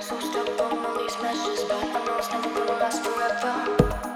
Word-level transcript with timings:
So 0.00 0.18
stuck 0.20 0.48
on 0.60 0.86
all 0.86 0.98
these 0.98 1.20
messages, 1.20 1.64
but 1.64 1.84
I 1.84 2.04
know 2.04 2.18
it's 2.18 2.30
never 2.30 2.48
gonna 2.50 2.78
last 2.78 3.02
forever. 3.02 4.07